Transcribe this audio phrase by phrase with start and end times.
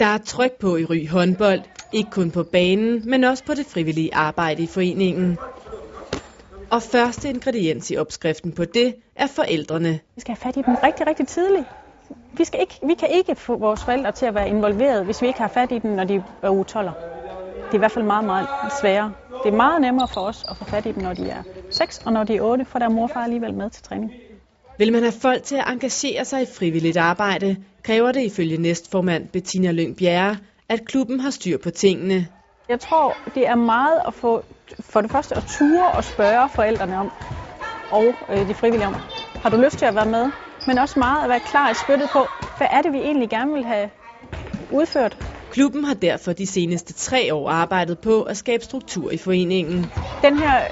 [0.00, 1.60] Der er tryk på i Ry håndbold,
[1.92, 5.38] ikke kun på banen, men også på det frivillige arbejde i foreningen.
[6.70, 10.00] Og første ingrediens i opskriften på det er forældrene.
[10.14, 11.64] Vi skal have fat i dem rigtig, rigtig tidligt.
[12.32, 15.26] Vi, skal ikke, vi kan ikke få vores forældre til at være involveret, hvis vi
[15.26, 16.86] ikke har fat i dem, når de er uge 12.
[16.86, 18.48] Det er i hvert fald meget, meget
[18.80, 19.12] sværere.
[19.44, 22.02] Det er meget nemmere for os at få fat i dem, når de er 6
[22.04, 24.12] og når de er 8, for der er mor og far alligevel med til træning.
[24.78, 29.28] Vil man have folk til at engagere sig i frivilligt arbejde, kræver det ifølge næstformand
[29.28, 30.36] Bettina Lyng Bjerre,
[30.68, 32.26] at klubben har styr på tingene.
[32.68, 34.44] Jeg tror, det er meget at få
[34.80, 37.12] for det første at ture og spørge forældrene om,
[37.90, 38.96] og øh, de frivillige om,
[39.40, 40.30] har du lyst til at være med?
[40.66, 43.52] Men også meget at være klar i spyttet på, hvad er det, vi egentlig gerne
[43.52, 43.90] vil have
[44.70, 45.18] udført?
[45.50, 49.90] Klubben har derfor de seneste tre år arbejdet på at skabe struktur i foreningen.
[50.22, 50.66] Den her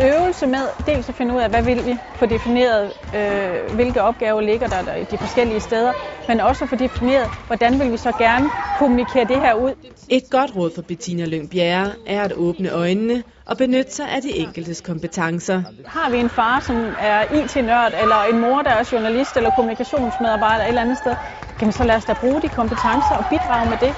[0.00, 4.40] øvelse med dels at finde ud af, hvad vil vi få defineret, øh, hvilke opgaver
[4.40, 5.92] ligger der, der i de forskellige steder,
[6.28, 9.72] men også at få defineret, hvordan vil vi så gerne kommunikere det her ud.
[10.08, 14.22] Et godt råd for Bettina Lyng Bjerre er at åbne øjnene og benytte sig af
[14.22, 15.62] de enkeltes kompetencer.
[15.86, 20.64] Har vi en far, som er IT-nørd, eller en mor, der er journalist eller kommunikationsmedarbejder
[20.64, 21.16] et eller andet sted,
[21.60, 23.94] jamen så lad os da bruge de kompetencer og bidrage med det.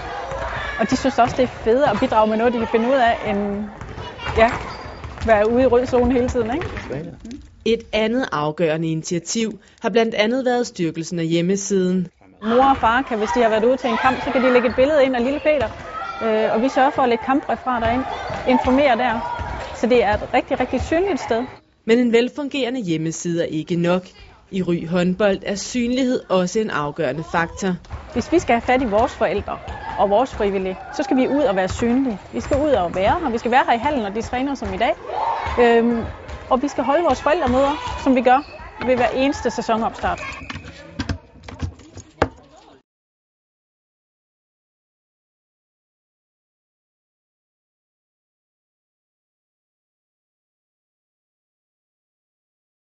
[0.78, 2.94] Og de synes også, det er federe at bidrage med noget, de kan finde ud
[2.94, 3.70] af, end
[4.36, 4.52] ja,
[5.26, 6.50] være ude i rød zone hele tiden.
[6.50, 7.10] Ikke?
[7.64, 12.08] Et andet afgørende initiativ har blandt andet været styrkelsen af hjemmesiden.
[12.42, 14.50] Mor og far kan, hvis de har været ude til en kamp, så kan de
[14.50, 15.68] lægge et billede ind af lille Peter.
[16.22, 18.04] Øh, og vi sørger for at lægge kampreferater derind,
[18.46, 19.20] informere der.
[19.74, 21.42] Så det er et rigtig, rigtig synligt sted.
[21.84, 24.02] Men en velfungerende hjemmeside er ikke nok.
[24.50, 27.76] I Ry håndbold er synlighed også en afgørende faktor.
[28.12, 29.58] Hvis vi skal have fat i vores forældre
[29.96, 32.20] og vores frivillige, så skal vi ud og være synlige.
[32.32, 33.30] Vi skal ud og være her.
[33.30, 34.92] Vi skal være her i hallen, når de træner som i dag.
[35.56, 36.06] Øhm,
[36.48, 38.42] og vi skal holde vores forældremøder, som vi gør
[38.78, 40.24] ved hver eneste sæsonopstart.